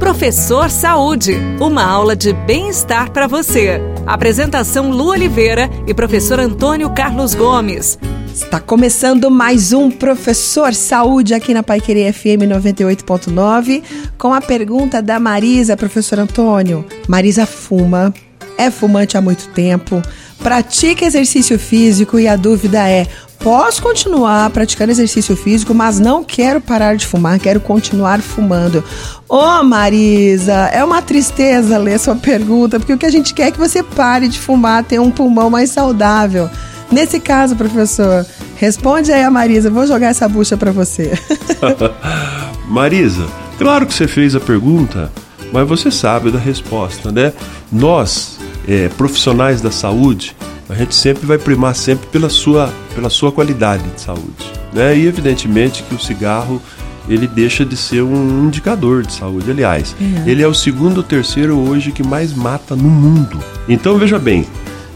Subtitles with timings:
[0.00, 3.78] Professor Saúde, uma aula de bem-estar para você.
[4.06, 7.98] Apresentação Lu Oliveira e professor Antônio Carlos Gomes.
[8.34, 13.82] Está começando mais um Professor Saúde aqui na Paiqueria FM 98.9
[14.16, 16.84] com a pergunta da Marisa, professor Antônio.
[17.06, 18.12] Marisa fuma,
[18.56, 20.00] é fumante há muito tempo,
[20.42, 23.06] pratica exercício físico e a dúvida é:
[23.40, 28.84] posso continuar praticando exercício físico, mas não quero parar de fumar, quero continuar fumando.
[29.28, 33.48] Ô oh, Marisa, é uma tristeza ler sua pergunta, porque o que a gente quer
[33.48, 36.48] é que você pare de fumar, tenha um pulmão mais saudável.
[36.92, 41.18] Nesse caso, professor, responde aí a Marisa, vou jogar essa bucha para você.
[42.68, 43.26] Marisa,
[43.58, 45.10] claro que você fez a pergunta,
[45.52, 47.32] mas você sabe da resposta, né?
[47.72, 48.38] Nós,
[48.68, 50.36] é, profissionais da saúde,
[50.70, 54.52] a gente sempre vai primar sempre pela sua, pela sua qualidade de saúde.
[54.72, 54.96] Né?
[54.96, 56.62] E evidentemente que o cigarro
[57.08, 59.50] ele deixa de ser um indicador de saúde.
[59.50, 60.22] Aliás, uhum.
[60.26, 63.38] ele é o segundo ou terceiro hoje que mais mata no mundo.
[63.68, 64.46] Então veja bem,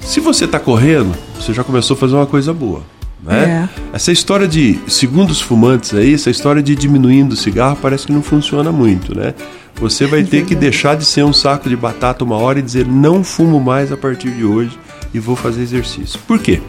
[0.00, 2.82] se você está correndo, você já começou a fazer uma coisa boa.
[3.22, 3.68] Né?
[3.92, 3.96] É.
[3.96, 8.12] Essa história de, segundo os fumantes aí, essa história de diminuindo o cigarro parece que
[8.12, 9.34] não funciona muito, né?
[9.74, 12.86] Você vai ter que deixar de ser um saco de batata uma hora e dizer
[12.86, 14.78] não fumo mais a partir de hoje
[15.12, 16.18] e vou fazer exercício.
[16.26, 16.60] Por quê?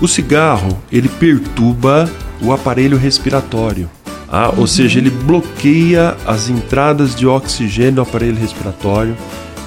[0.00, 2.10] O cigarro ele perturba
[2.40, 3.88] o aparelho respiratório.
[4.28, 4.60] Ah, uhum.
[4.60, 9.16] Ou seja, ele bloqueia as entradas de oxigênio do aparelho respiratório.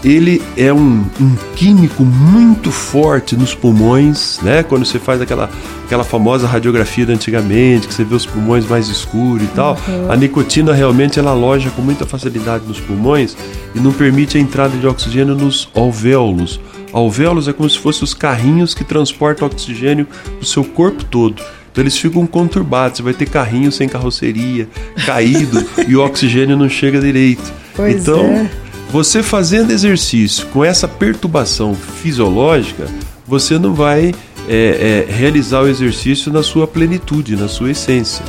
[0.03, 4.63] Ele é um, um, químico muito forte nos pulmões, né?
[4.63, 5.49] Quando você faz aquela,
[5.83, 10.09] aquela famosa radiografia de antigamente, que você vê os pulmões mais escuros e tal, uhum.
[10.09, 13.35] a nicotina realmente ela aloja com muita facilidade nos pulmões
[13.75, 16.61] e não permite a entrada de oxigênio nos alvéolos.
[16.91, 21.41] Alvéolos é como se fossem os carrinhos que transportam oxigênio para o seu corpo todo.
[21.71, 22.97] Então eles ficam conturbados.
[22.97, 24.67] Você vai ter carrinho sem carroceria,
[25.05, 27.53] caído e o oxigênio não chega direito.
[27.75, 28.49] Pois então, é.
[28.91, 32.87] você fazendo exercício com essa perturbação fisiológica,
[33.25, 34.13] você não vai
[34.47, 38.25] é, é, realizar o exercício na sua plenitude, na sua essência.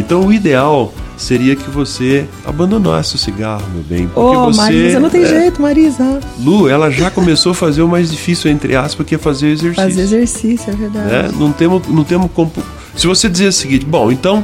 [0.00, 4.08] Então, o ideal seria que você abandonasse o cigarro, meu bem.
[4.08, 6.20] Porque oh, você, Marisa, não tem é, jeito, Marisa.
[6.38, 9.84] Lu, ela já começou a fazer o mais difícil, entre aspas, que é fazer exercício.
[9.84, 11.06] Fazer exercício, é verdade.
[11.06, 11.30] Né?
[11.38, 12.50] Não temos, não temos como.
[12.96, 14.42] Se você dizer o seguinte, bom, então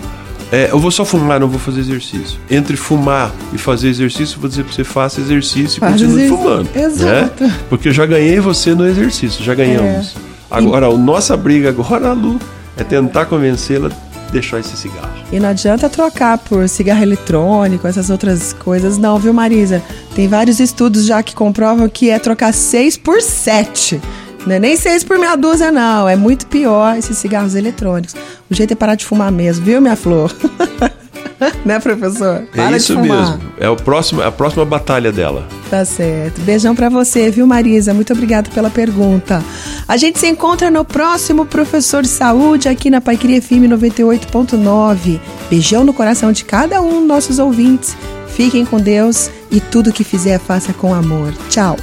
[0.53, 2.39] é, eu vou só fumar, não vou fazer exercício.
[2.51, 6.37] Entre fumar e fazer exercício, vou dizer pra você, faça exercício e Faz continue exercício.
[6.37, 6.69] fumando.
[6.75, 6.83] Né?
[6.83, 7.45] Exato.
[7.45, 7.59] Né?
[7.69, 10.15] Porque eu já ganhei você no exercício, já ganhamos.
[10.15, 10.27] É.
[10.51, 10.95] Agora, e...
[10.95, 12.39] a nossa briga agora, Lu,
[12.77, 13.91] é tentar convencê-la
[14.31, 15.13] deixar esse cigarro.
[15.33, 19.83] E não adianta trocar por cigarro eletrônico, essas outras coisas, não, viu, Marisa?
[20.15, 24.01] Tem vários estudos já que comprovam que é trocar 6 por 7.
[24.47, 26.09] Não é nem 6 por meia dúzia, não.
[26.09, 28.15] É muito pior esses cigarros eletrônicos.
[28.49, 30.35] O jeito é parar de fumar mesmo, viu, minha flor?
[31.65, 32.43] né, professor?
[32.53, 33.41] É Para é isso mesmo.
[33.59, 35.47] É o próximo, a próxima batalha dela.
[35.71, 36.41] Tá certo.
[36.43, 37.93] Beijão para você, viu, Marisa?
[37.93, 39.43] Muito obrigada pela pergunta.
[39.87, 45.21] A gente se encontra no próximo Professor de Saúde aqui na Paiqueria FM 98.9.
[45.51, 47.97] Beijão no coração de cada um dos nossos ouvintes.
[48.29, 51.33] Fiquem com Deus e tudo que fizer, faça com amor.
[51.49, 51.77] Tchau.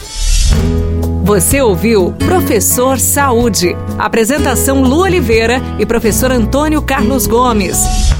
[1.23, 3.75] Você ouviu Professor Saúde.
[3.97, 8.12] Apresentação Lu Oliveira e professor Antônio Carlos Gomes.